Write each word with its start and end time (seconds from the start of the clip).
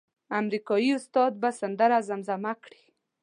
امریکایي 0.39 0.89
استاد 0.97 1.31
به 1.41 1.49
سندره 1.59 1.99
زمزمه 2.09 2.53
کړي. 2.63 2.83